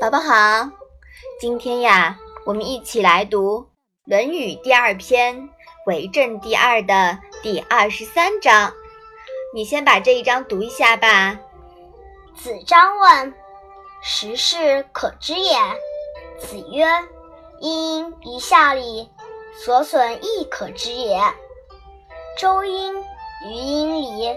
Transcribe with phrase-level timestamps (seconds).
[0.00, 0.70] 宝宝好，
[1.38, 3.58] 今天呀，我们一起来读
[4.06, 5.36] 《论语》第二篇
[5.84, 8.72] 《为政第二》的第二十三章。
[9.54, 11.38] 你先把这一章读一下吧。
[12.34, 13.34] 子张问
[14.02, 15.54] ：“时事可知也？”
[16.40, 16.86] 子曰
[17.60, 19.10] ：“一音一下里，
[19.62, 21.20] 所损亦可知也。
[22.38, 22.94] 周音
[23.44, 24.34] 于音里，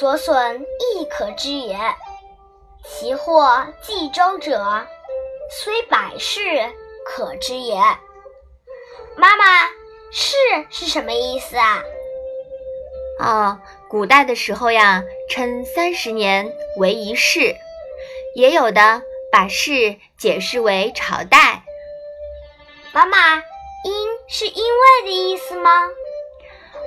[0.00, 1.78] 所损亦可知也。”
[2.86, 4.86] 其或冀周者，
[5.50, 6.40] 虽百世，
[7.06, 7.76] 可知也。
[9.16, 9.44] 妈妈，
[10.12, 10.36] 世
[10.68, 11.82] 是什么意思啊？
[13.20, 17.56] 哦，古代的时候呀，称三十年为一世，
[18.34, 21.62] 也有的把世解释为朝代。
[22.92, 23.36] 妈妈，
[23.84, 25.70] 因是因为的意思吗？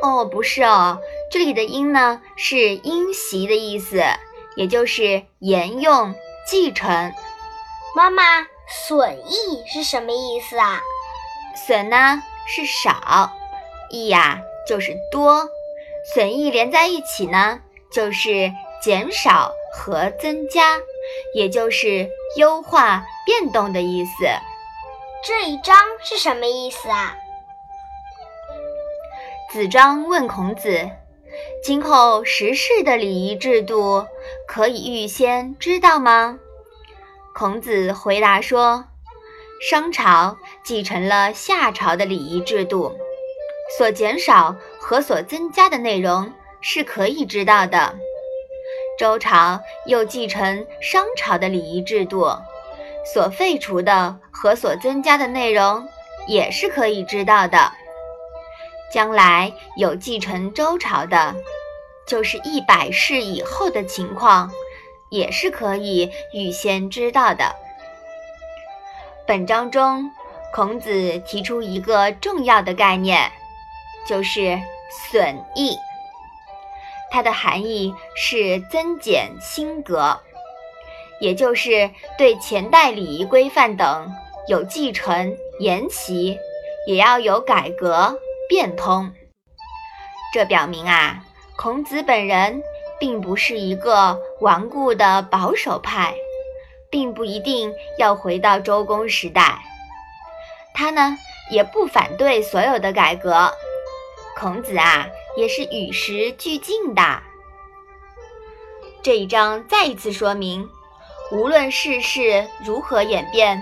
[0.04, 1.00] 哦，不是哦，
[1.32, 4.04] 这里的因呢，是因袭的意思。
[4.58, 6.14] 也就是沿用、
[6.46, 7.14] 继承。
[7.96, 8.24] 妈妈，
[8.68, 10.82] 损益是什么意思啊？
[11.56, 13.32] 损呢是少，
[13.90, 15.48] 益呀就是多，
[16.14, 17.60] 损益连在一起呢，
[17.92, 20.78] 就是减少和增加，
[21.36, 24.26] 也就是优化、变动的意思。
[25.24, 27.16] 这一章是什么意思啊？
[29.52, 30.90] 子张问孔子。
[31.64, 34.06] 今后时事的礼仪制度
[34.48, 36.40] 可以预先知道吗？
[37.34, 38.86] 孔子回答说
[39.62, 42.96] ：“商朝继承了夏朝的礼仪制度，
[43.78, 46.32] 所减少和所增加的内容
[46.62, 47.96] 是可以知道的。
[48.98, 52.28] 周朝又继承商朝的礼仪制度，
[53.14, 55.88] 所废除的和所增加的内容
[56.28, 57.72] 也是可以知道的。”
[58.94, 61.36] 将来有继承周朝的，
[62.06, 64.50] 就是一百世以后的情况，
[65.10, 67.56] 也是可以预先知道的。
[69.28, 70.10] 本章中，
[70.54, 73.30] 孔子提出一个重要的概念，
[74.08, 74.58] 就是
[74.90, 75.78] 损益。
[77.12, 80.20] 它的含义是增减心格，
[81.20, 84.10] 也就是对前代礼仪规范等
[84.48, 86.38] 有继承沿袭，
[86.86, 88.18] 也要有改革。
[88.48, 89.12] 变通，
[90.34, 91.24] 这表明啊，
[91.58, 92.62] 孔子本人
[93.00, 96.14] 并不是一个顽固的保守派，
[96.90, 99.60] 并不一定要回到周公时代。
[100.74, 101.18] 他呢，
[101.50, 103.52] 也不反对所有的改革。
[104.40, 107.22] 孔子啊，也是与时俱进的。
[109.02, 110.70] 这一章再一次说明，
[111.32, 113.62] 无论世事如何演变，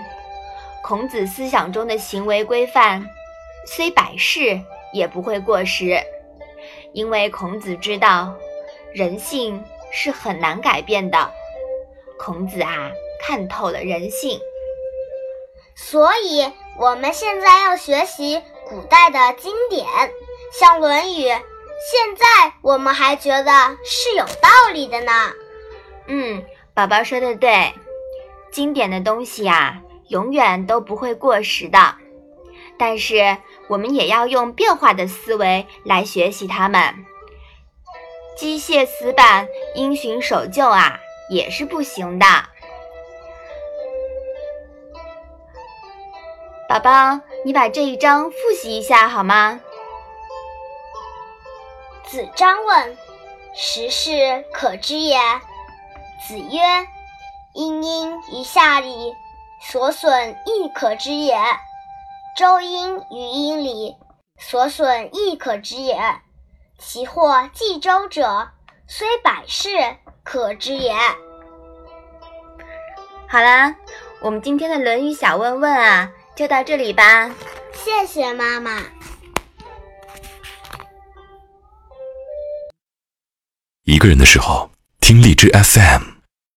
[0.82, 3.06] 孔子思想中的行为规范
[3.66, 4.60] 虽百世。
[4.96, 6.00] 也不会过时，
[6.92, 8.34] 因为孔子知道
[8.92, 9.62] 人性
[9.92, 11.30] 是很难改变的。
[12.18, 12.90] 孔子啊，
[13.20, 14.40] 看透了人性，
[15.74, 19.86] 所以我们现在要学习古代的经典，
[20.50, 25.12] 像《论语》，现在我们还觉得是有道理的呢。
[26.06, 26.42] 嗯，
[26.72, 27.74] 宝宝说的对，
[28.50, 31.78] 经典的东西啊，永远都不会过时的。
[32.78, 33.36] 但是。
[33.68, 36.94] 我们也要用变化的思维来学习它们。
[38.36, 41.00] 机械死板、因循守旧啊，
[41.30, 42.26] 也是不行的。
[46.68, 49.60] 宝宝，你把这一章复习一下好吗？
[52.04, 52.96] 子张问
[53.54, 55.18] ：“时事可知也？”
[56.26, 56.60] 子曰
[57.54, 59.14] ：“殷殷于夏里，
[59.60, 61.36] 所损亦可知也。”
[62.36, 63.96] 周音于音里，
[64.38, 65.98] 所损亦可知也。
[66.78, 68.48] 其或冀周者，
[68.86, 69.70] 虽百世，
[70.22, 70.94] 可知也。
[73.26, 73.74] 好啦，
[74.20, 77.34] 我们今天的《论语》小问问啊，就到这里吧。
[77.72, 78.82] 谢谢妈妈。
[83.84, 84.68] 一个人的时候，
[85.00, 86.15] 听荔枝 FM。